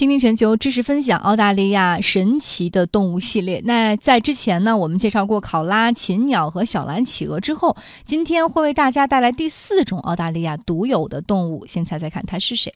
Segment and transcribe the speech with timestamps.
[0.00, 3.60] 倾听全球知识分享，澳大利亚神奇的动物系列。
[3.66, 11.66] 那在之前呢，我们介绍过考拉、禽鸟和小蓝企鹅之后，今天会为大家带来第四种澳大利亚独有的动物。
[11.66, 12.72] 先猜猜看，它是谁？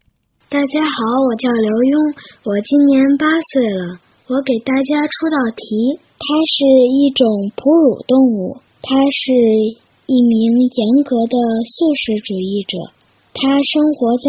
[0.50, 2.14] 大家好，我叫刘墉，
[2.44, 3.96] 我今年八岁了。
[4.28, 7.24] 我给大家出道题，它是一种
[7.56, 9.32] 哺乳动物，它是
[10.04, 11.40] 一名严格的
[11.72, 12.92] 素食主义者，
[13.32, 14.28] 它生活在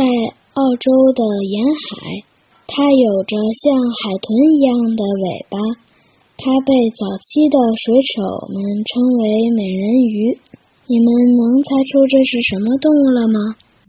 [0.54, 2.24] 澳洲的沿海。
[2.68, 4.26] 它有着像海豚
[4.58, 5.58] 一样的尾巴，
[6.36, 10.38] 它被早期的水手们称为美人鱼。
[10.88, 13.40] 你们能猜出这是什么动物了吗？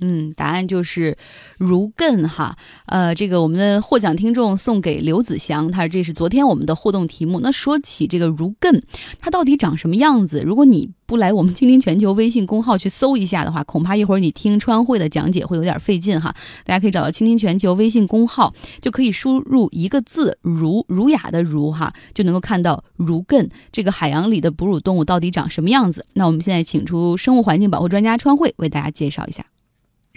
[0.00, 1.16] 嗯，答案就是
[1.58, 2.56] 如艮哈。
[2.86, 7.40] 呃，这个我们的获奖听众送给刘子祥，他说这是昨天我们的互动题目。
[7.40, 8.82] 那说起这个如艮，
[9.18, 10.42] 它到底长什么样子？
[10.44, 16.34] 如果你不来我们倾听全球微信公号去搜一下的话，恐怕一会儿你听川汇的讲解会有点费劲哈。
[16.64, 18.52] 大家可以找到倾听全球微信公号，
[18.82, 26.04] 就可以输入一个字“儒”，儒雅的“儒”哈，就能够看到如艮这个海洋里的哺乳动物到底长什么样子。
[26.14, 29.46] 那我们现在请出生物环境保护专家川汇为大家介绍一下。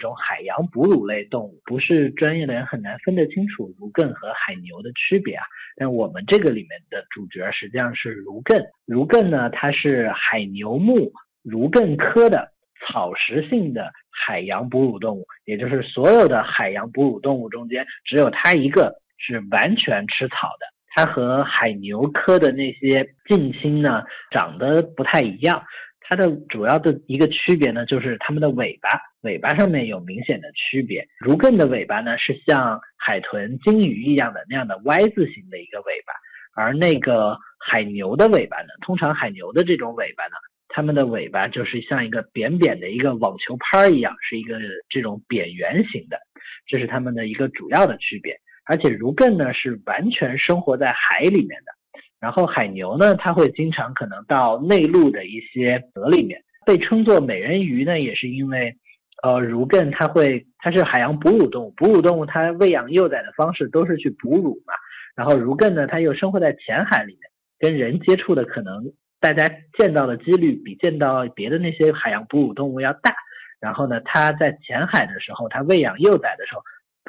[0.00, 5.44] 种海洋哺乳类动物，不是专业的人很难分得清楚如艮和海牛的区别啊。
[5.76, 8.60] 但我们这个里面的主角实际上是如艮。
[8.84, 11.12] 如艮呢，它是海牛目
[11.44, 20.66] 如艮科的草食性的海洋哺乳动物，也就是所有的海洋哺乳动物中间，只有它一个是完全吃草的。
[20.92, 25.62] 它和海牛科的那些近亲呢，长得不太一样。
[26.10, 31.06] 它的主要的一个区别呢，就是它们的尾巴，尾巴上面有明显的区别。
[31.20, 36.12] 如艮的尾巴呢，是像海豚、鲸鱼一样的那样的 Y 字形的一个尾巴，
[36.60, 40.32] 而那个海牛的尾巴呢，通常海牛的这种尾巴呢，
[40.66, 44.58] 它们的尾巴就是像一个扁扁的一个网球拍一样，是一个
[44.88, 46.18] 这种扁圆形的，
[46.66, 48.36] 这是它们的一个主要的区别。
[48.64, 51.72] 而且如艮呢，是完全生活在海里面的。
[52.20, 58.76] 然后海牛呢，它会经常可能到内陆的一些河里面，被称作美人鱼呢，也是因为，
[59.22, 64.74] 呃，儒艮它会，它是海洋哺乳动物，哺乳动物它喂养幼崽的方式都是去哺乳嘛。
[65.16, 67.20] 然后儒艮呢，它又生活在浅海里面，
[67.58, 73.14] 跟人接触的可能大家见到的几率比见到别的那些海洋哺乳动物要大。
[73.60, 76.62] 然后呢，它在浅海的时候，它喂养幼崽的时候，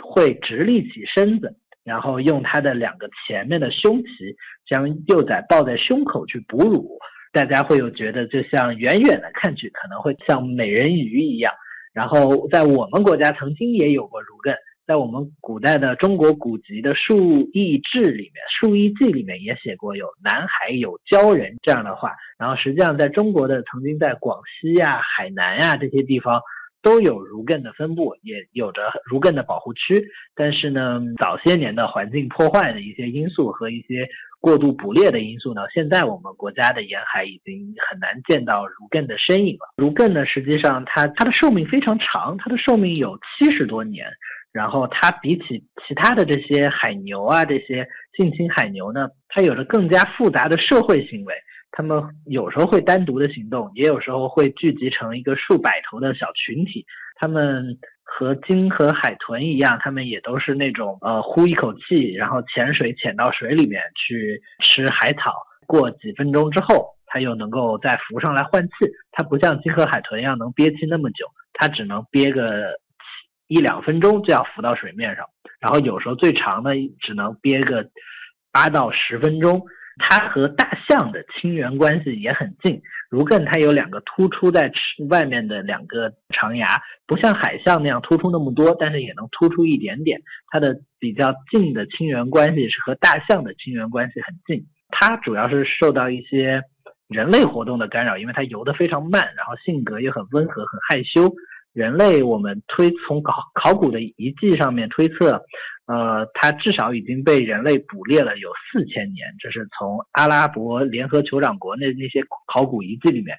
[0.09, 1.55] 会直立起身子。
[1.83, 4.35] 然后用它的两个前面的胸鳍
[4.67, 6.99] 将幼崽抱在胸口去哺乳，
[7.31, 11.51] 大家会有觉得就像远远的看去可能会像美人鱼一样。
[11.93, 14.55] 然后在我们国家曾经也有过如艮，
[14.85, 22.11] 在我们古代的中国古籍的《述异志》里面，《述异记》里面也写过有南海有鲛人这样的话。
[22.37, 26.41] 然后实际上在中国的曾经在广西呀、海南呀这些地方。
[26.81, 30.03] 都有如艮的分布，也有着如艮的保护区。
[30.35, 34.07] 但是呢，早些年的环境破坏的一些因素和一些
[34.39, 39.73] 过度捕猎的因素呢，现在我们国家的沿海已经很难见到如艮的身影了。
[39.77, 44.07] 如艮呢，实际上它它的寿命非常长，它的寿命有七十多年。
[44.53, 47.87] 然后它比起其他的这些海牛啊，这些
[48.17, 51.33] 近亲海牛呢，它有着更加复杂的社会行为。
[51.71, 56.85] 他们有时候会单独的行动，也有时候会聚集成一个数百头的小群体。
[57.15, 65.33] 他们和鲸和海豚一样，他们也都是那种呃呼一口气，然后潜水潜到水里面去吃海草。
[65.65, 68.73] 过几分钟之后，它又能够再浮上来换气。
[69.11, 72.73] 它不像鲸和海豚一样能憋气那么久，它只能憋个
[73.47, 75.25] 一两分钟就要浮到水面上。
[75.61, 77.87] 然后有时候最长的只能憋个
[78.51, 79.63] 八到十分钟。
[80.01, 82.81] 它和大象的亲缘关系也很近。
[83.09, 84.71] 如艮它有两个突出在
[85.09, 90.21] 外面的两个长牙，不像海象那样突出那么多，但是也能突出一点点。
[90.47, 94.65] 它的比较近的亲缘关系是和大象的亲缘关系很近。
[94.89, 96.61] 它主要是受到一些
[97.07, 101.33] 人类活动的干扰，因为它游得非常慢，然后性格也很温和、很害羞。
[101.73, 105.43] 人类我们推从考考古的遗迹上面推测。
[105.87, 113.35] 呃，它至少已经被人类捕猎了有四千年，这是从阿拉伯联合酋长国那那些考古遗迹里面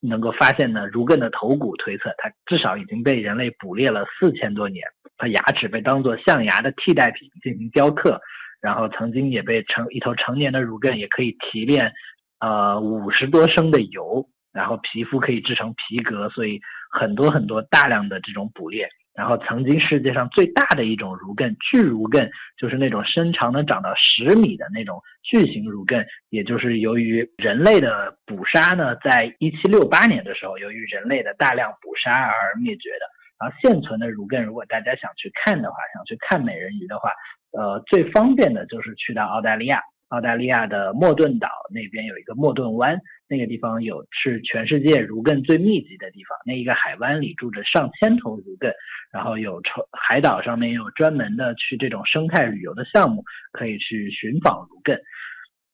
[0.00, 4.82] 能够发现的如艮的头骨推测，它至少已经被人类捕猎了四千多年。
[5.18, 8.18] 它牙齿被当做象牙的替代品进行雕刻，
[8.62, 11.92] 然后曾经也被成一头成年的如艮也可以提炼
[12.38, 18.88] 呃五十多升的油，然后皮肤可以制成皮革，所以很多很多大量的这种捕猎。
[19.12, 33.06] 然后，曾经世界上最大的一种如艮，巨如艮，就是那种身长能长到十米的那种巨型如艮，也就是由于人类的捕杀呢，在一七六八年的时候，由于人类的大量捕杀而灭绝的。
[33.38, 37.12] 然后现存的如艮，如果大家想去看的话，想去看美人鱼的话，
[37.52, 39.82] 呃，最方便的就是去到澳大利亚。
[40.10, 46.36] 澳大利亚的莫顿岛那边有一个莫顿湾，那个地方有是全世界如艮最密集的地方。
[46.44, 48.72] 那一个海湾里住着上千头如艮，
[49.12, 54.98] 然后有船海岛上面有专门的去这种生态旅游的项目，可以去寻访如艮。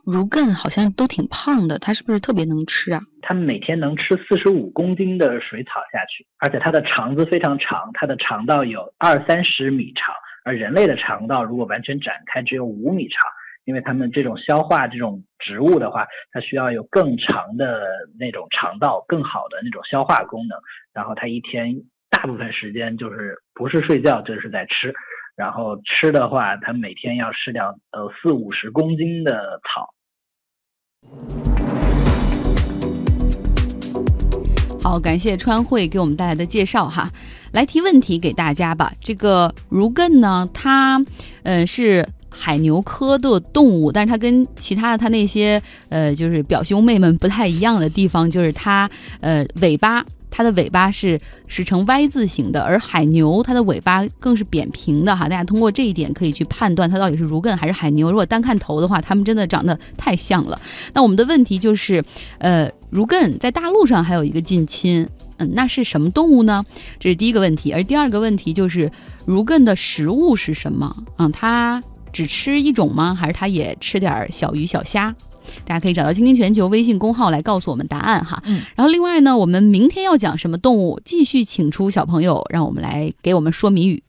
[0.04, 3.00] 如艮好像都挺胖的，它是不是特别能吃啊？
[3.22, 13.18] 它每天能吃四十五公斤的水草下去，而且它的肠子非常长，它的肠道有二三十米长，而人类的肠道如果完全展开只有五米长。
[13.66, 17.82] 因为他们这种消化这种植物的话，它需要有更长的
[18.16, 20.56] 那种肠道，更好的那种消化功能。
[20.92, 24.94] 然后它一天大部分时间就是不是睡觉就是在吃，
[25.34, 29.90] 然后吃的话，它每天要吃掉呃四五十公斤的草。
[34.80, 37.10] 好，感谢川汇给我们带来的介绍哈，
[37.52, 38.92] 来提问题给大家吧。
[39.00, 41.04] 这个如艮呢，它
[41.42, 42.06] 呃是。
[42.38, 48.88] 海牛科的动物，但是它跟其他的它那些呃，就是表兄妹们不太一样的地方，就是它
[49.20, 55.28] 呃尾巴，它的尾巴是是呈 Y 字形的，而海牛它的尾巴更是扁平的哈。
[55.28, 58.10] 大家通过这一点可以去判断它到底是如艮还是海牛。
[58.10, 60.60] 如果单看头的话，它们真的长得太像了。
[60.92, 62.04] 那我们的问题就是，
[62.38, 65.08] 呃，如艮在大陆上还有一个近亲，
[65.38, 66.62] 嗯，那是什么动物呢？
[67.00, 67.72] 这是第一个问题。
[67.72, 68.90] 而第二个问题就是，
[69.24, 70.94] 如艮的食物是什么？
[71.16, 71.82] 嗯，它。
[72.16, 73.14] 只吃一种吗？
[73.14, 75.14] 还是它也吃点小鱼小虾？
[75.66, 78.42] 大家可以找到“倾听全球”微信公号来告诉我们答案哈。
[78.46, 78.62] 嗯。
[78.74, 80.98] 然后另外呢，我们明天要讲什么动物？
[81.04, 84.02] 继续请出小朋友，让我们来给我们说谜语。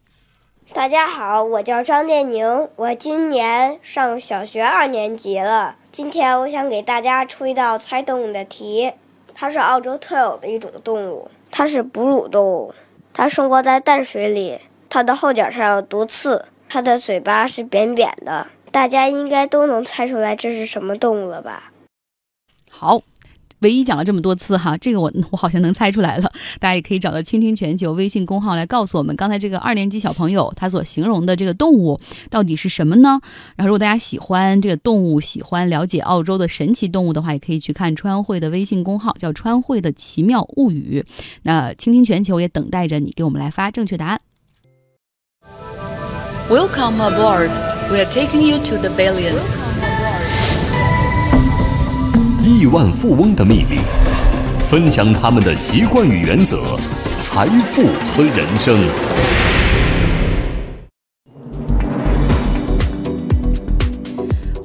[0.73, 5.75] 大家好，我叫张建宁，我今年上小学二年级了。
[5.91, 8.89] 今天我想给大家出一道猜动物的题。
[9.35, 12.73] 它是澳洲特有的一种动物，它是哺乳动物，
[13.13, 14.57] 它生活在淡水里，
[14.89, 16.45] 它的后脚上有毒刺。
[16.69, 21.71] 它的嘴巴是扁扁的，大家应该都能猜出来这是什么动物了吧？
[22.69, 23.01] 好，
[23.59, 26.31] 唯一讲了这么多次哈，这个我我好像能猜出来了。
[26.59, 31.99] 大家也可以找到“倾听全球”微信公号来告诉我们，刚才这个二年级小朋友他所形容的这个动物
[32.29, 33.19] 到底是什么呢？
[33.55, 41.03] 然后，如果大家喜欢这个动物，喜欢了解澳洲的神奇动物的话，也可以去看川汇的微信公号，叫“川汇的奇妙物语”。
[41.43, 44.19] 那“倾听全球”也等待着你给我们来发正确答案。
[46.49, 47.51] Welcome aboard.
[47.91, 49.59] We are taking you to the billions.
[52.41, 53.79] 亿万富翁的秘密，
[54.69, 56.79] 分享他们的习惯与原则，
[57.21, 58.79] 财富和人生。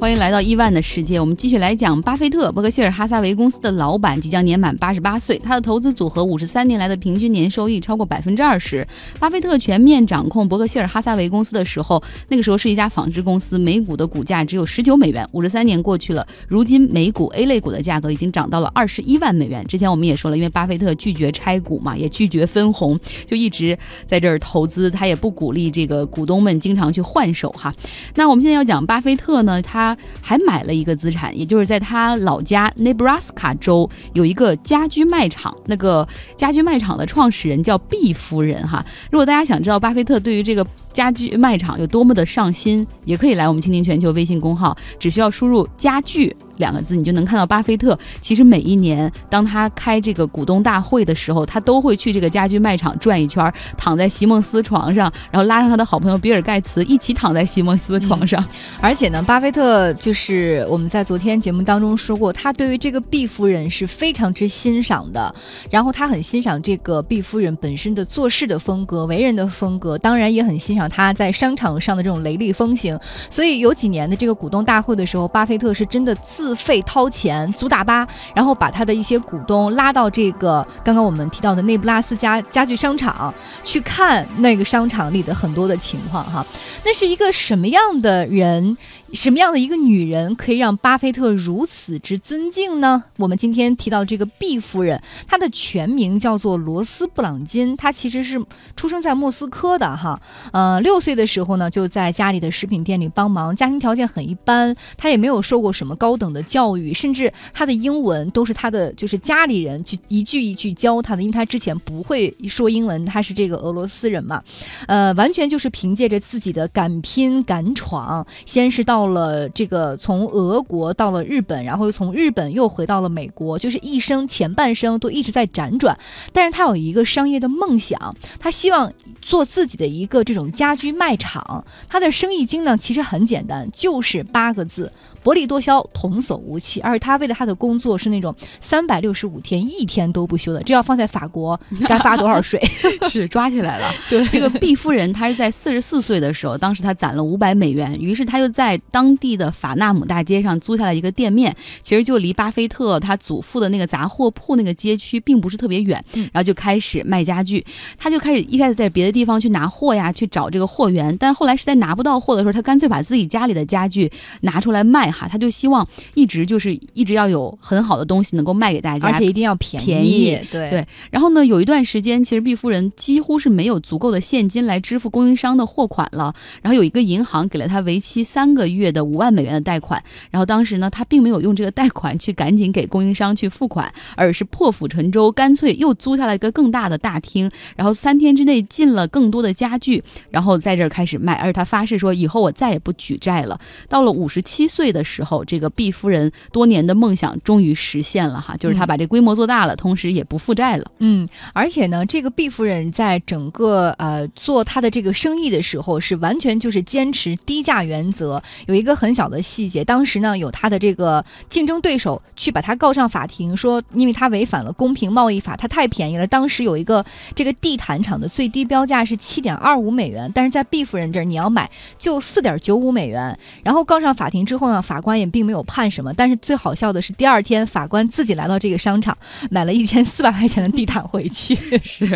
[0.03, 5.39] 欢迎来到亿万的世界，我们继续来讲巴菲特，伯克希尔哈撒韦公司的老板，即将年满八十八岁。
[5.39, 8.85] 他的投资组合五十三年来的平均年收益超过百分之二十。
[9.21, 15.25] 巴菲特全面掌控伯克希尔哈撒韦公司的时候，那个时候是一家纺织公司，每股的股价只有十九美元。
[15.31, 19.65] 五十三年过去了，如今每股 A 类股的价格已经涨到了二十一万美元。
[19.69, 27.73] 之前我们也说了，因为巴菲特拒绝拆股嘛，也拒绝分红，就一直在这儿投资，他也不鼓励这个股东们经常去换手哈。
[28.17, 29.92] 那我们现在要讲巴菲特呢，他。
[30.21, 35.57] 还买了一个资产，也就是在他老家 Nebraska 州有一个家居卖场。
[35.67, 36.07] 那个
[36.37, 38.85] 家居卖场的创始人叫毕夫人哈。
[39.11, 47.99] 如果大家想知道巴菲特对于这个家居卖场有多么的上心，也可以来我们倾听全球微信公号，只需要输入“家具”两个字，你就能看到巴菲特。
[48.21, 58.45] 其实每一年当他开这个股东大会的时候，他都会去这个家居卖场转一圈，躺在席梦思床上，然后拉上他的好朋友比尔盖茨一起躺在席梦思床上。
[58.81, 59.63] 而且呢，巴菲特。
[59.95, 65.33] 就是我们在昨天节目当中说过，他对于这个毕夫人是非常之欣赏的，
[65.71, 72.99] 然后他很欣赏这个毕夫人本身的做事的风格、为人的风格，当然也很欣赏他在商场上的这种雷厉风行。
[73.31, 83.33] 所以有几年的这个股东大会的时候，巴菲特是真的自费掏钱租大巴，然后把他的一些股东拉到这个刚刚我们提到的内布拉斯加家具商场
[83.65, 86.45] 去看那个商场里的很多的情况哈。
[86.85, 88.77] 那是一个什么样的人？
[89.13, 93.05] 什么样的一个女人可以让巴菲特如此之尊敬呢？
[93.19, 98.43] 我们今天提到这个毕夫人，她的全名叫做罗斯布朗金，她其实是
[98.75, 100.19] 出生在莫斯科的哈。
[100.53, 114.43] 呃，六岁的时候呢，就在家里的食品店里帮忙，家庭条件很一般，她也没有受过什么高等的教育，甚至她的英文都是她的就是家里人去一句一句教她的，因为她之前不会说英文，她是这个俄罗斯人嘛，
[114.87, 119.02] 呃，完全就是凭借着自己的敢拼敢闯，先是到。
[119.03, 125.99] 到了这个从俄国到了日本，然后又从日本又回到了美国，就是一生前半生都一直在辗转。
[126.33, 131.65] 但是他有一个商业的梦想，他希望做自己的一个这种家居卖场。
[131.89, 136.81] 他的生意经呢，其实很简单，就是八个字：薄利多销，童叟无欺。
[136.81, 142.61] 而他为了他的工作是那种三百六十五天一天都不休的，这要放在法国 该发多少税？
[143.11, 143.89] 是抓起来了。
[144.11, 157.65] 对，这个毕夫人她是在四十四岁的时候，当时她攒了五百美元，于是她就在当地的法纳姆大街上租下了一个店面，其实就离巴菲特他祖父的那个杂货铺那个街区并不是特别远，然后就开始卖家具。
[157.99, 164.11] 他就开始一开始在别的地方去拿货呀，去找这个货源，但是后来实在拿不到货的时候，他干脆把自己家里的家具
[164.41, 169.87] 拿出来卖哈，他就希望一直就是一直要有很好的东西能够卖给大家，而且一定要便宜。
[169.87, 170.87] 便宜对对。
[171.11, 191.35] 然后呢，有一段时间其实毕夫人几乎是没有足够的现金来支付供应商的货款了，然后有一个银行给了他为期三个月的五万美元的贷款，然后当时呢，他并没有用这个贷款去赶紧给供应商去付款，而是破釜沉舟，干脆又租下了一个更大的大厅，然后三天之内进了更多的家具，然后在这儿开始卖。
[191.35, 193.61] 而他发誓说，以后我再也不举债了。
[193.89, 200.91] 到了五十七岁的时候，这个毕夫人多年的梦想终于实现了哈，就是她把这规模做大了，同时也不负债了。
[200.99, 208.43] 嗯，而且呢，这个毕夫人在整个呃做她的这个生意的时候，是完全就是坚持低价原则。
[208.67, 216.27] 有一个很小的细节，当时呢有她的这个竞争对手去把她告上法庭，说因为她违反了公平贸易法，她太便宜了。
[216.27, 217.05] 当时有一个
[217.35, 223.39] 这个地毯厂的最低标价是七点二五美元，但是在毕夫人这儿你要买就四点九五美元。
[223.63, 226.13] 然后告上法庭之后呢，法官也并没有判什么。
[226.15, 229.17] 但是最好笑的是，第二天法官自己来到这个商场，
[229.51, 231.57] 买了一千四百块钱的地毯回去。
[231.83, 232.07] 是，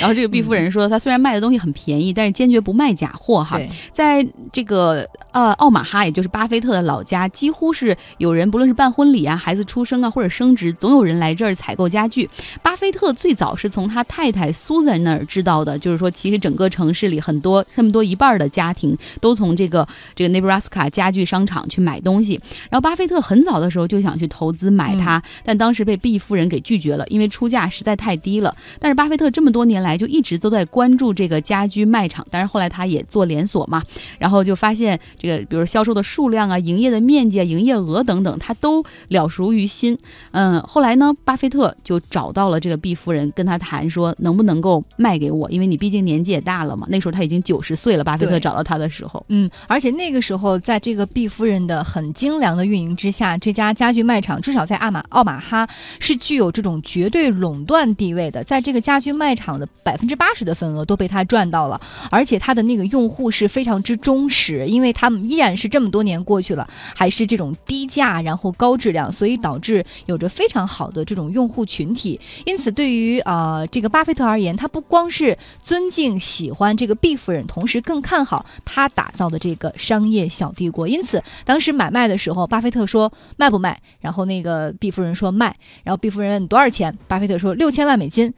[0.00, 3.60] 然后这个毕夫人说，他虽然卖的东西很便宜，但是坚决不卖假货哈。
[3.92, 12.28] 在这个呃奥马哈，也就是巴菲特的老家，几乎是有人不论是办婚礼啊、孩子出生啊或者升职，总有人来这儿采购家具。
[12.62, 22.21] 巴菲特最早是从他太太苏珊那儿知道的，就是说其实整个城市里很多差不多一半的家庭都从这个这个 Nebraska 家具商场去买东西。
[22.70, 28.54] 然后巴菲特很早的时候就想去投资买它，但当时被毕夫人给拒绝了，因为出价实在太低了。
[28.78, 33.82] 但是巴菲特这么多年来就一直都在关注这个家居卖场，但是后来他也做连锁嘛，
[34.18, 39.96] 然后就发现这个，比如销售的数量啊、营业的面积啊、营业额等等，他都了熟于心。
[40.32, 46.86] 嗯，后来呢，巴菲特就找到了这个毕夫人，跟他谈说能不能够卖给我，因为你毕竟年纪也大了嘛。
[46.90, 72.20] 那时候他已经九十岁了，巴菲特找到他的时候，嗯，而且那个时候在这个毕夫人的很精良的运营之下，这家家具卖场至少在阿马奥马哈是具有这种绝对垄断地位的，在这个家具卖场的百分之八十的份额都被他赚到了，而且他的那个用户是非常之忠实，因为他们依然是这么多年过去了，还是这种低价然后高质量，所以导致有着非常好的这种用户群体。
[72.44, 80.86] 因此，对于呃这个巴菲特而言，他不光是尊敬喜欢这个毕夫人，同时更看好他打造的这个商业小帝国。
[80.86, 85.54] 因此，当时买卖卖的时候，巴菲特说卖不卖，然后那个毕夫人说卖，
[85.84, 88.34] 然后毕夫人问多少钱，巴菲特说六千万美金，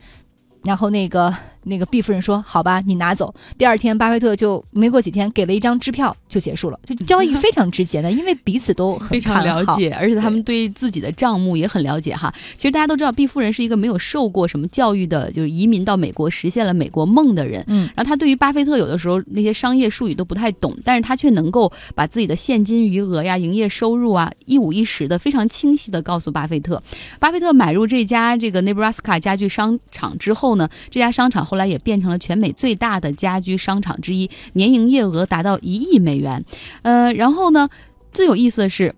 [0.64, 1.34] 然后那个。
[1.64, 6.78] 那个毕夫人说：“好吧，你拿走。”第二天，巴菲特就没过几天给了一张支票，就结束了。
[6.86, 12.32] 就交易非常直接的，因为彼此都很非常了解，而且他们对自己的账目也很了解哈。
[12.56, 17.64] 其实大家都知道，毕夫人是一个没有受过什么教育的，就是移民到美国实现了美国梦的人。
[17.66, 26.82] 嗯，然后他对于巴菲特有的时候那些商业术语都不太懂，但是他却能够把自己的现金余额呀、营业收入啊一五一十的非常清晰的告诉巴菲特。
[27.18, 36.44] 巴菲特买入这家这个 Nebraska 家具商场之后呢，这家商场后后来也变成了全美最大的家居商场之一，年营业额达到一亿美元。
[36.82, 37.68] 呃，然后呢，
[38.10, 38.92] 最有意思的是。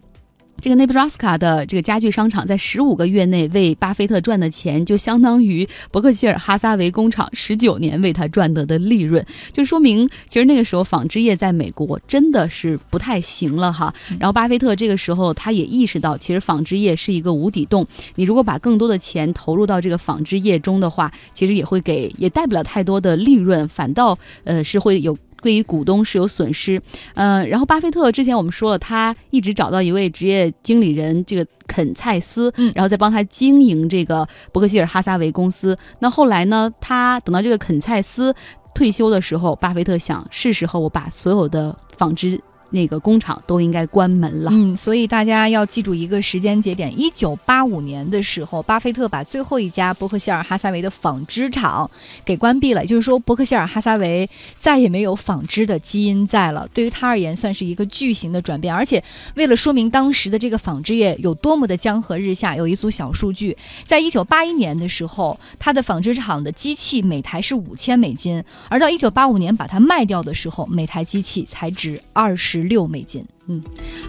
[0.61, 13.95] 这个 Nebraska 的这个家具商场在十五个月内为巴菲特赚的钱，就相当于伯克希尔哈撒韦工厂十九年为他赚得的利润，就说明其实那个时候纺织业在美国真的是不太行了哈。
[14.19, 17.87] 然后巴菲特这个时候他也意识到，其实纺织业是一个无底洞，
[18.17, 25.17] 你如果把更多的钱投入到这个纺织业中的话，其实也会给也带不了太多的利润，反倒呃是会有。
[25.47, 26.83] 对于股东是有损失，
[27.15, 35.79] 嗯，然后巴菲特之前我们说了，他一直找到一位职业经理人，这个肯蔡斯，嗯，然后再帮他经营这个伯克希尔哈撒韦公司。
[36.01, 38.35] 那后来呢，他等到这个肯蔡斯
[38.75, 44.51] 退休的时候，巴菲特想是时候我把所有的纺织那个工厂都应该关门了。
[44.53, 51.91] 嗯，所以大家要记住一个时间节点：一九八五年的时候，巴菲特把最后一家伯克希尔哈撒韦的纺织厂
[52.25, 56.69] 给关闭了，也就是说，伯克希尔哈撒韦再也没有纺织的基因在了。
[56.75, 58.75] 对于他而言，算是一个巨型的转变。
[58.75, 59.03] 而且，
[59.35, 73.25] 为了说明当时的这个纺织业有多么的江河日下，有一组小数据：在一九八一年的时候，他的纺织厂的机器每台是五千美金，而到一九八五年把它卖掉的时候，每台机器才值二十六美金。
[73.49, 73.63] 嗯，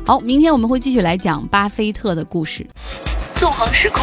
[0.06, 2.66] 好，明天我们会继续来讲巴菲特的故事。
[3.34, 4.02] 纵横时空，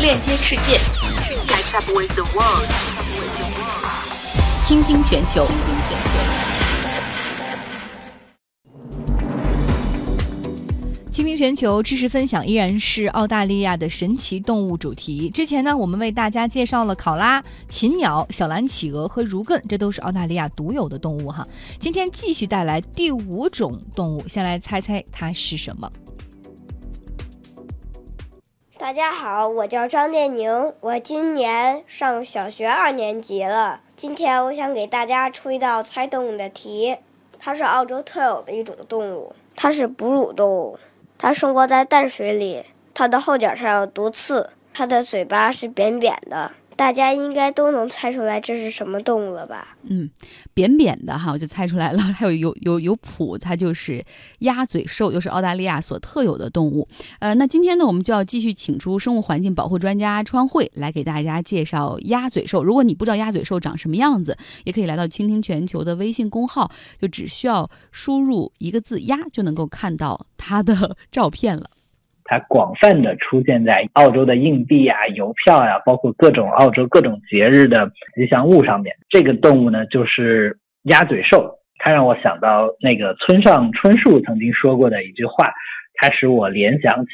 [0.00, 0.78] 链接世界，
[1.20, 2.66] 世界 catch up with the world，
[4.64, 5.44] 倾听全球。
[5.46, 6.47] 倾听全球
[11.18, 15.28] 听听全球知识分享依然是澳大利亚的神奇动物主题。
[15.28, 21.44] 之前呢，我们为大家介绍了考拉、禽鸟、小蓝企鹅和如艮，这都是澳大利亚独有的动物哈。
[21.80, 25.90] 今天继续带来第五种动物，先来猜猜它是什么？
[28.78, 33.80] 大家好，我叫张念宁，我今年上小学二年级了。
[33.96, 36.94] 今天我想给大家出一道猜动物的题。
[37.40, 40.78] 它是澳洲特有的一种动物，它是哺乳动物。
[41.18, 46.52] 它生活在淡水里，它的后脚上有毒刺，它的嘴巴是扁扁的。
[46.78, 49.76] 大家应该都能猜出来这是什么动物了吧？
[49.82, 50.08] 嗯，
[50.54, 51.98] 扁扁的哈，我就猜出来了。
[52.00, 54.04] 还有有有有蹼，它就是
[54.38, 56.86] 鸭嘴兽，又是澳大利亚所特有的动物。
[57.18, 62.62] 呃，那今天呢，我们就要继续请出生物环境保护专家川慧来给大家介绍鸭嘴兽。
[62.62, 66.70] 如果你不知道鸭嘴兽长什么样子，也可以来到倾听全球的微信公号，
[67.02, 71.70] 就只需要输入一个字“鸭”，就能够看到它的 照片了。
[72.30, 78.94] 它广泛的出现在澳洲的硬币啊、邮票呀，包括各种澳洲各种节日的吉祥物上面。
[79.08, 81.54] 这个动物呢，就是鸭嘴兽。
[81.78, 85.50] 它让我想到那个村上春树曾经说过的一句话，
[85.94, 87.10] 它使我联想起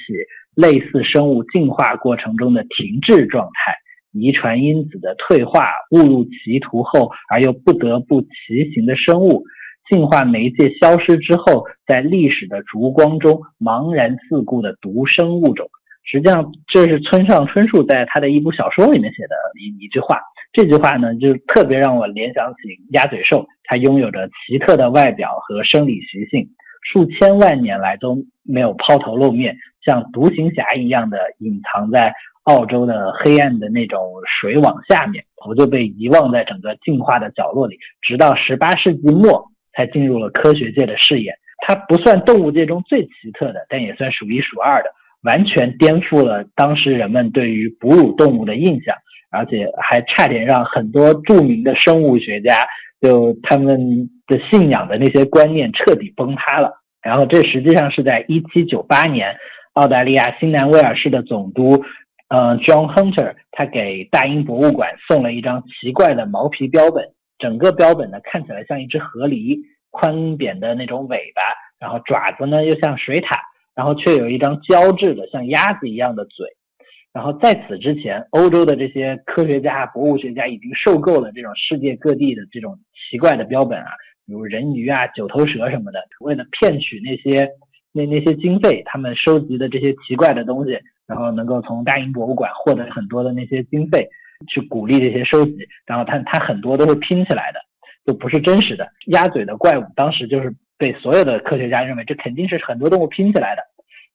[0.57, 3.77] 类似生物进化过程中的停滞状态、
[4.13, 9.45] 遗传因子的退化、误入歧途后而又不得不骑行的生物。
[9.89, 15.69] 进化媒介消失之后，在历史的烛光中茫然自顾的独生物种，
[16.05, 20.21] 实际上这是村上春树在他的一部小说里面写的一一句话。
[20.53, 22.61] 这句话呢，就特别让我联想起
[22.93, 26.49] 鸭嘴兽，它拥有着奇特的外表和生理习性，
[26.93, 39.51] 数千万年来都没有抛头露面，像独行侠一样的隐藏在澳洲的黑暗的那种水网下面，头就被遗忘在整个进化的角落里，直到十八世纪末。
[39.77, 41.33] 才进入了科学界的视野。
[41.67, 44.91] 它不算动物界中最奇特的，但也算数一数二的，
[45.23, 48.95] 完全颠覆了当时人们对于哺乳动物的印象，
[49.31, 52.55] 而且还差点让很多著名的生物学家
[53.01, 56.83] 就他们的信仰的那些观念彻底崩塌了。
[57.03, 59.37] 然后这实际上是在一七九八年，
[59.73, 61.83] 澳大利亚新南威尔士的总督，
[62.29, 67.05] 嗯，John Hunter，他给大英博物馆送了一张奇怪的毛皮标本。
[67.45, 69.59] 整个标本呢看起来像一只河狸，
[69.91, 71.43] 宽扁的那种尾巴，
[71.79, 73.37] 然后爪子呢又像水獭，
[73.75, 76.47] 然后却有一张胶质的像鸭子一样的嘴。
[77.13, 82.79] 然后在此之前，欧洲的这些科学家、博物学家已经受够了这种世界各地的这种
[83.11, 83.91] 奇怪的标本啊，
[84.27, 86.01] 比如人鱼啊、九头蛇什么的。
[86.21, 87.51] 为了骗取那些
[87.93, 94.09] 那那些经费，他们收集的这些奇怪的东西，然后能够从大英博物馆获得很多的那些经费。
[94.49, 97.61] 去鼓励这些收集，然后它它很多都是拼起来的，
[98.05, 98.89] 就不是真实的。
[99.07, 103.63] 鸭嘴的怪物当时就是被所有的科学家认为这肯定是很多动物拼起来的，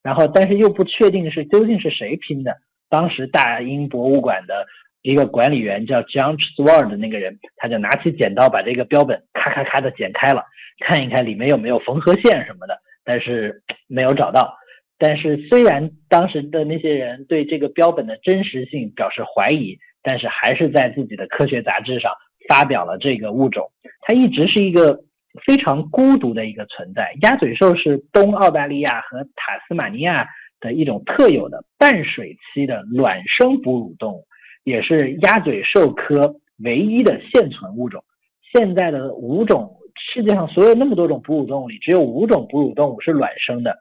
[0.03, 2.55] 然后但是又不确定是究竟是谁拼的。
[2.89, 4.65] 当时大英博物馆的
[5.01, 10.43] 一个管理员叫 John Sward 的那个人，他就拿起剪刀把这个标本咔咔咔的剪开了，
[10.79, 14.57] 看一看里面有没有缝合线什么的，但是没有找到。
[14.97, 19.79] 但是虽然当时的那些人对这个标本的真实性表示怀疑。
[20.01, 22.11] 但是还是在自己的科学杂志上
[22.47, 23.71] 发表了这个物种。
[24.01, 24.99] 它一直是一个
[25.45, 27.13] 非常孤独的一个存在。
[27.21, 30.27] 鸭嘴兽是东澳大利亚和塔斯马尼亚
[30.59, 34.25] 的一种特有的半水期的卵生哺乳动物，
[34.63, 38.03] 也是鸭嘴兽科唯一的现存物种。
[38.51, 39.77] 现在的五种，
[40.13, 43.77] 世界上所有那么多种哺乳动物里，只有五种哺乳动物是卵生的，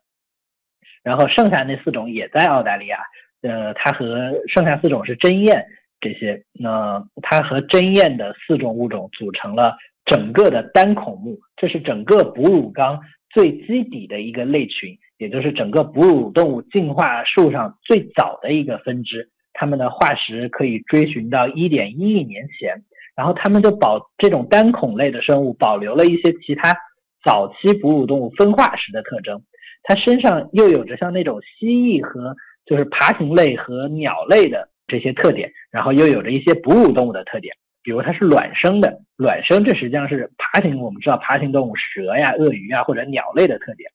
[1.02, 2.98] 然后剩下那四种也在澳大利亚。
[3.40, 5.64] 呃，它和剩下四种是针鼹。
[6.00, 19.28] 这些，那它和针鼹的四种物种组成了整个的单孔目，这是整个哺乳纲最基底的一个类群，也就是整个哺乳动物进化树上最早的一个分支。
[19.52, 22.84] 它们的化石可以追寻到1.1亿年前，
[23.16, 26.76] 然后它们就保这种单孔类的生物保留了一些其他
[27.24, 29.42] 早期哺乳动物分化时的特征。
[29.82, 43.88] 它身上又有着像那种蜥蜴和就是爬行类和鸟类的这些特点，然后又有着一些哺乳动物的特点，比如它是卵生的，卵生这实际上是爬行，我们知道爬行动物蛇呀、鳄鱼啊或者鸟类的特点，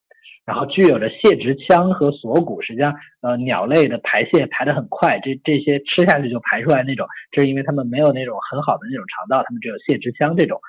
[0.45, 10.60] 然后具有着泄殖腔和锁骨，实际上呃鸟类的排泄排得很快，这这些吃下去就排出来那种，这是因为它们没有那种很好的那种肠道，它们只有泄殖腔这种。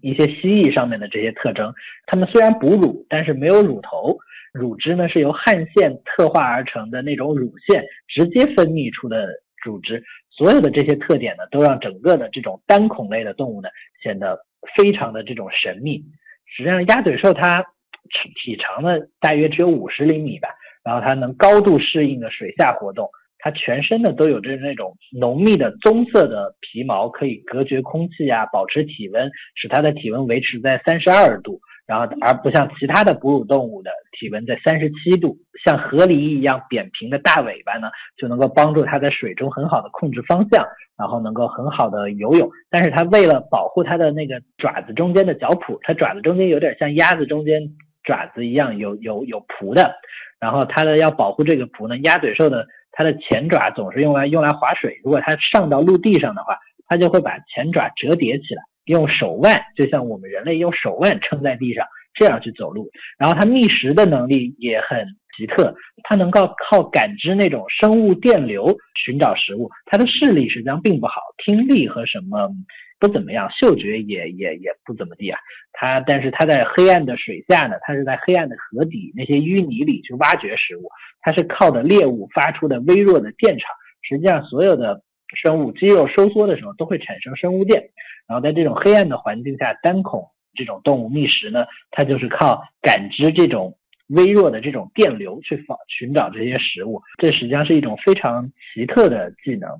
[0.00, 1.74] 一些蜥蜴上面的这些特征，
[2.06, 4.16] 它们虽然哺乳，但是没有乳头。
[4.52, 9.26] 乳汁呢是由汗腺特化而成的那种乳腺直接分泌出的
[9.62, 13.68] 组织，所有的这些特点呢，都让整个的这种单孔类的动物呢
[14.02, 14.38] 显得
[14.76, 16.02] 非常的这种神秘。
[16.46, 17.62] 实际上，鸭嘴兽它
[18.10, 20.48] 体长呢大约只有五十厘米吧，
[20.84, 31.60] 然后它能高度适应的水下活动，它全身呢都有着那种浓密的棕色的皮毛，可以隔绝空气啊，保持体温，使它的体温维持在三十二度。
[31.88, 40.66] 然后，而不像其他的哺乳动物的体温在三十七度，像河狸一样扁平的大尾巴呢，就能够帮助它在水中很好的控制方向，
[40.98, 42.50] 然后能够很好的游泳。
[42.68, 47.62] 但是它为了保护它的那个爪子中间的脚蹼，它爪子中间有点像鸭子中间
[48.04, 49.94] 爪子一样有有有蹼的，
[50.38, 58.62] 然后它的要保护这个蹼呢，鸭嘴兽的它的前爪总是用来用来划水，如果它上到陆地上的话，它就会把前爪折叠起来。
[58.88, 62.90] 用手腕，就像我们人类用手腕撑在地上，这样去走路。
[63.18, 69.70] 然后它觅食的能力也很奇特，它能够靠感知那种生物电流寻找食物。
[69.86, 72.50] 它的视力实际上并不好，听力和什么
[72.98, 75.38] 不怎么样，嗅觉也也也不怎么地啊。
[75.72, 80.88] 它但是它在黑暗的水下呢，它是在黑暗的河底那些淤泥里去挖掘食物。
[81.20, 83.68] 它是靠着猎物发出的微弱的电场。
[84.02, 85.02] 实际上，所有的
[85.34, 87.90] 生物肌肉收缩的时候都会产生生物电。
[88.26, 99.70] 然后在这种黑暗的环境下，单孔这种动物觅食呢，它就是靠感知这种微弱的这种电流去访寻找这些食物，这实际上是一种非常奇特的技能。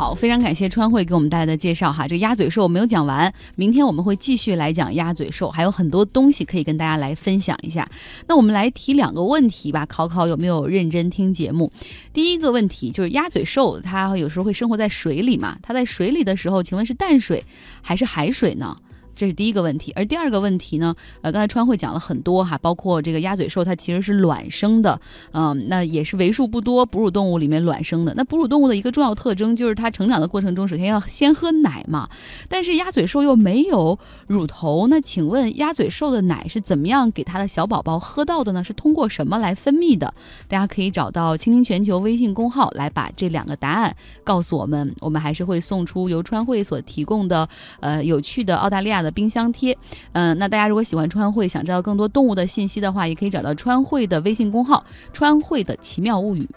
[0.00, 2.08] 好，非常感谢川慧给我们带来的介绍哈。
[2.08, 7.86] 这鸭嘴兽没有讲完，明天我们会继续来讲鸭嘴兽，还有很多东西可以跟大家来分享一下。
[8.26, 11.70] 那我们来提两个问题吧，考考有没有认真听节目。
[12.14, 15.58] 第一个问题就是鸭嘴兽，它有时候会生活在水里嘛？
[15.62, 17.44] 它在水里的时候，请问是淡水
[17.82, 18.74] 还是海水呢？
[19.20, 20.96] 这是第一个问题，而第二个问题呢？
[21.20, 24.98] 呃，刚才川会讲了很多哈，包括这个鸭嘴兽，它其实是卵生的，
[25.32, 28.14] 嗯，那也是为数不多哺乳动物里面卵生的。
[28.16, 32.08] 那哺乳动物的一个重要特征就是它成长的过程中，首先要先喝奶嘛。
[32.48, 38.64] 但是鸭嘴兽又没有乳头，那请问鸭嘴兽的奶是怎么样给它的小宝宝喝到的呢？
[38.64, 40.14] 是通过什么来分泌的？
[40.48, 47.46] 大家可以找到“倾听全球”微信公号来把这两个答案告诉我们，我们还是会送出由川会所提供的
[47.80, 49.09] 呃有趣的澳大利亚的。
[49.10, 49.76] 冰箱贴，
[50.12, 56.48] 嗯，那大家如果喜欢川汇，想知道更多动物的信息的话，也可以找到川汇的微信公号“川汇的奇妙物语”。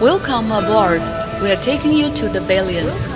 [0.00, 1.00] Welcome aboard,
[1.40, 3.10] we are taking you to the billions。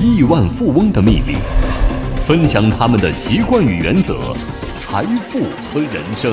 [0.00, 1.36] 亿万富翁的秘密，
[2.26, 4.34] 分享他们的习惯与原则，
[4.78, 6.32] 财富和人生。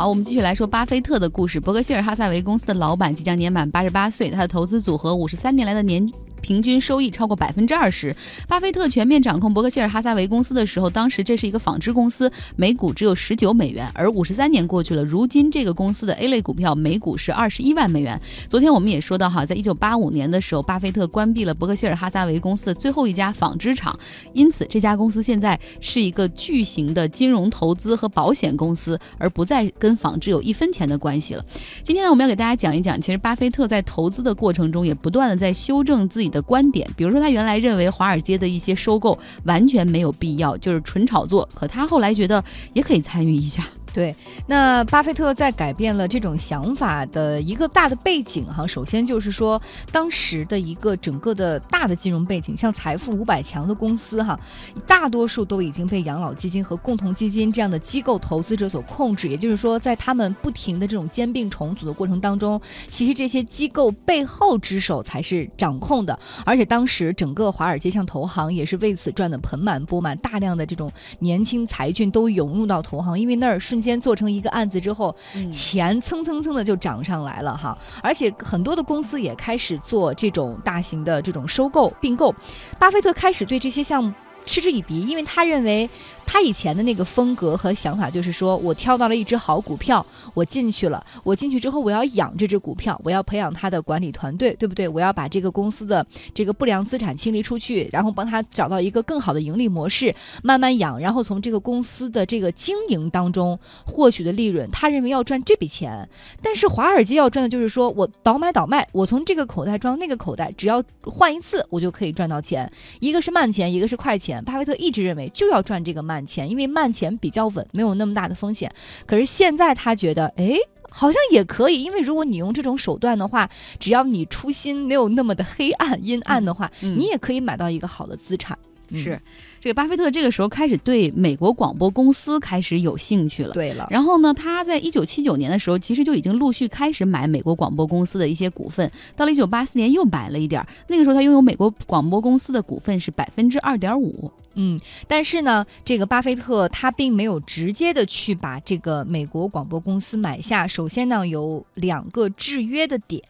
[0.00, 1.60] 好，我们继续来说巴菲特的故事。
[1.60, 6.10] 伯克希尔哈撒韦公司的老板即将年满八十八岁，他的投资组合五十三年来的年。
[6.40, 8.14] 平均收益超过百分之二十。
[8.48, 13.86] 巴菲特全面掌控伯克希尔哈撒韦公司的时候，当时这是一个纺织公司，每股只有十九美元。
[13.94, 18.20] 而五十三年过去了，如今这个公司的 A 类股票每股是二十一万美元。
[18.48, 23.98] 昨天我们也说到哈，在一九八五年的时候，巴菲特关闭了伯克希尔哈撒韦公司的最后一家纺织厂，
[24.32, 31.44] 因此这家公司现在是一个巨型的金融投资和保险公司，而不再跟纺织有一分钱的关系了。
[31.82, 36.29] 今天呢，我们要给大家讲一讲，其实巴菲特在投资的过程中也不断的在修正自己。
[36.30, 43.62] 的观点，比如说他原来认为华尔街的一些收购完全没有必要，就是纯炒作，可他后来觉得也可以参与一下。
[43.92, 44.14] 对，
[44.46, 54.38] 那巴菲特在改变了这种想法的一个大的背景哈，首先就是说当时的一个整个的大的金融背景，像财富五百强的公司哈，
[54.86, 59.26] 大多数都已经被养老基金和共同基金这样的机构投资者所控制。
[59.26, 66.16] 也就是说，在他们不停的这种兼并重组的过程当中，其实这些机构背后之手才是掌控的。
[66.46, 73.79] 而且当时整个华尔街像投行也是为此赚得盆满钵满，大量的这种年轻才俊都涌入到投行，因为那儿瞬。
[73.80, 75.14] 间做成一个案子之后，
[75.50, 82.34] 钱蹭蹭蹭的就涨上来了哈，而且很多的公司也开始做这种大型的这种收购并购，
[82.78, 84.12] 巴菲特开始对这些项目
[84.44, 85.88] 嗤之以鼻，因为他认为。
[86.32, 94.88] 他以前的那个风格和想法就是说，我挑到了一只好股票，我进去了，我进去之后我要养这只股票，我要培养他的管理团队，对不对？
[94.88, 100.14] 我要把这个公司的这个不良资产清理出去，然后帮他找到一个更好的盈利模式，
[100.44, 106.08] 慢慢养，然后从这个公司的这个经营当中获取的利润，他认为要赚这笔钱。
[106.40, 112.70] 但是华尔街要赚的就是说我倒买倒卖，我从这个口袋装那个口袋，只要换一次，我就可以赚到钱。
[113.00, 114.44] 一个是慢钱，一个是快钱。
[114.44, 118.70] 巴菲特一直认为就要赚这个慢钱，因为慢钱比较稳，没有那么大的风险。
[119.06, 120.56] 可是现在他觉得，哎，
[120.88, 128.58] 好像也可以，因为如果你用这种手段的话，只要你初心没有那么的黑暗阴暗的话，嗯你也可以买到一个好的资产。
[128.62, 129.20] 嗯是
[129.60, 133.54] 这个巴菲特这个时候开始对美国广播公司开始有兴趣了。
[133.54, 138.90] 对了，然后呢，他在一九七九年的时候，其实就已经陆续开始买美国广播公司的一些股份。
[139.14, 144.28] 到了一九八四年又买了一点儿，那个时候他拥有美国广播公司的股份是百分之二点五。
[144.54, 150.66] 嗯，但是呢，这个巴菲特他并没有直接的去把这个美国广播公司买下。
[150.66, 153.22] 首先呢，有两个制约的点，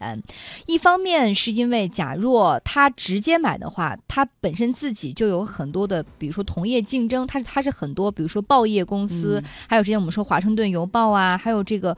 [0.65, 11.95] 一方面是因为假若他直接买的话，他本身自己就有很多的，比如说同业竞争，他他是很多，比如说报业公司，嗯还有之前我们说华盛顿邮报啊，还有这个。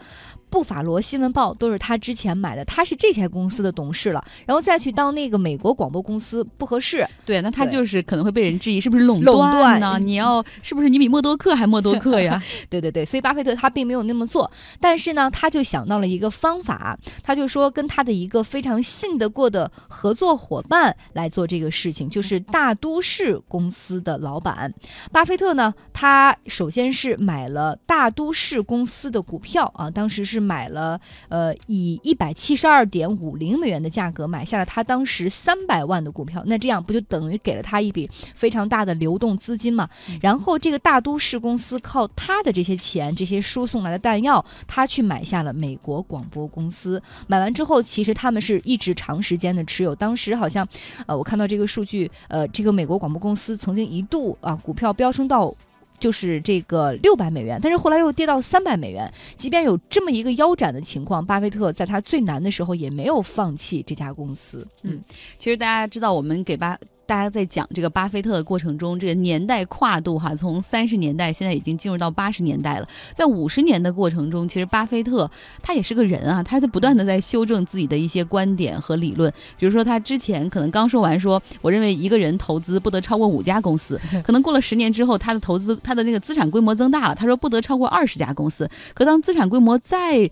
[0.54, 9.94] 布法罗新闻报都是他之前买的，他是这家公司的董事了，然后再去当那个美国广播公司不合适，对，那他就是可能会被人质疑是不是垄垄断呢？
[9.94, 12.40] 断 你要是不是你比默多克还默多克呀？
[12.70, 24.72] 对对对，所以巴菲特他并没有那么做，但是呢，他就想到了一个方法，他就说跟他的一个非常信得过的合作伙伴来做这个事情，就是大都市公司的老板
[25.12, 39.90] 巴菲特呢，他首先是买了大都市公司的股票啊，当时是买了呃以一百七十二点五零美元的价格买下了他当时三百万的股票，那这样不就等于给了他一笔非常大的流动资金嘛？
[40.22, 47.02] 然后这个大都市公司靠他的这些钱、这些输送来的弹药，他去买下了美国广播公司。
[47.28, 49.96] 买完之后，其实他们是一直长时间的持有。
[49.96, 50.68] 当时好像，
[51.08, 55.54] 呃，我看到这个数据，呃，这个美国广播公司曾经一度啊，股票飙升到。
[56.04, 59.10] 就是这个六百美元，但是后来又跌到三百美元。
[59.38, 64.68] 即便有这么一个腰斩的情况，巴菲特在他最难的时候也没有放弃这家公司。
[64.82, 65.02] 嗯，
[65.40, 72.88] 其实大家知道，我们给巴大家在讲这个巴菲特的过程中，这个年代跨度哈，从三十年代现在已经进入到八十年代了。
[73.14, 75.30] 在五十年的过程中，其实巴菲特
[75.62, 79.32] 他也是个人啊，他在不断的在修正自己的一些观点和理论。
[79.58, 88.70] 比如说，他之前可能刚说完说，我认为一个人投资不得超过五家公司， 可能过了十年之后，他的投资他的那个资产规模增大了，他说不得超过二十家公司。
[88.94, 90.30] 可当资产规模再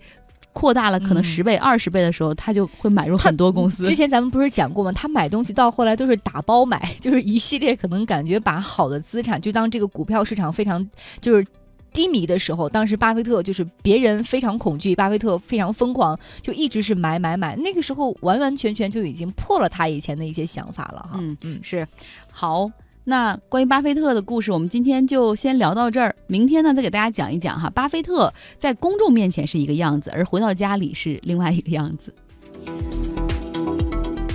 [0.52, 3.84] 扩大了，可能嗯十倍、二十倍的时候，他就会买入很多公司。
[3.84, 4.92] 之前咱们不是讲过吗？
[4.92, 10.88] 他买东西到后来都是打包买， 就是一系列可能感觉把好的资产，就当这个股票市场非常
[11.20, 11.46] 就是。
[11.94, 17.54] 低迷的时候，当时巴菲特就是别人非常恐惧，巴菲特非常疯狂，就一直是买买买。
[17.56, 21.18] 那个时候完完全全就已经破了他以前的一些想法了哈。
[21.20, 21.86] 嗯嗯，是，
[22.30, 22.70] 好。
[23.04, 26.14] 那关于巴菲特的故事，我们今天就先聊到这儿。
[26.28, 32.14] 明天呢，再给大家讲一讲哈，巴菲特在公众面前是一个样子，而回到家里是另外一个样子。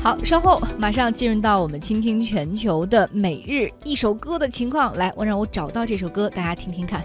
[0.04, 4.96] 好，稍后马上进入到我们倾听全球的每日一首歌的情况。
[4.98, 7.02] 来，我让我找到这首歌，大家听听看。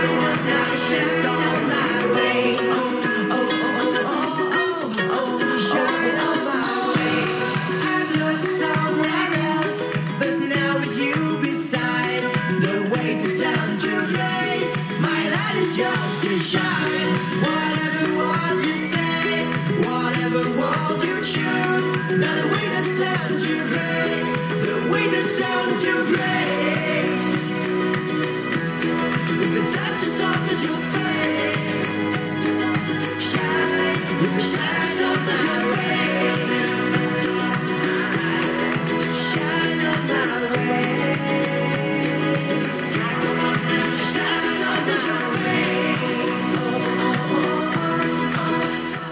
[0.00, 1.57] She's done.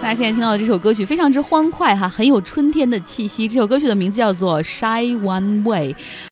[0.07, 3.45] 大家现在听到的这首歌曲非常之欢快哈，很有春天的气息。
[3.45, 5.93] 这首歌曲的名字叫做《Shy One Way》。